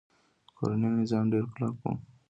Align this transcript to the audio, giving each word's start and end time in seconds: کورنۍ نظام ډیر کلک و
کورنۍ 0.57 0.89
نظام 0.99 1.25
ډیر 1.31 1.43
کلک 1.55 1.75
و 1.79 1.83